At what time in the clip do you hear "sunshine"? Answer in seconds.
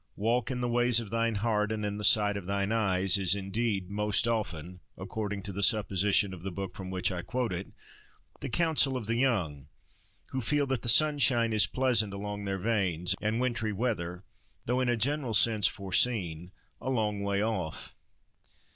10.89-11.53